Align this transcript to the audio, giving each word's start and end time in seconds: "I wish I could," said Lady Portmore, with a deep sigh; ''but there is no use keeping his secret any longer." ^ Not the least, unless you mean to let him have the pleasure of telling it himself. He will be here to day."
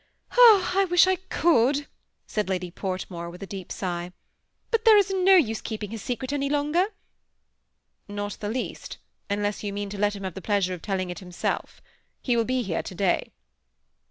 "I 0.75 0.87
wish 0.89 1.05
I 1.05 1.17
could," 1.29 1.85
said 2.25 2.49
Lady 2.49 2.71
Portmore, 2.71 3.29
with 3.29 3.43
a 3.43 3.45
deep 3.45 3.71
sigh; 3.71 4.11
''but 4.71 4.83
there 4.83 4.97
is 4.97 5.11
no 5.11 5.35
use 5.35 5.61
keeping 5.61 5.91
his 5.91 6.01
secret 6.01 6.33
any 6.33 6.49
longer." 6.49 6.85
^ 6.85 6.91
Not 8.11 8.39
the 8.39 8.49
least, 8.49 8.97
unless 9.29 9.63
you 9.63 9.71
mean 9.71 9.91
to 9.91 9.99
let 9.99 10.15
him 10.15 10.23
have 10.23 10.33
the 10.33 10.41
pleasure 10.41 10.73
of 10.73 10.81
telling 10.81 11.11
it 11.11 11.19
himself. 11.19 11.83
He 12.19 12.35
will 12.35 12.45
be 12.45 12.63
here 12.63 12.81
to 12.81 12.95
day." 12.95 13.31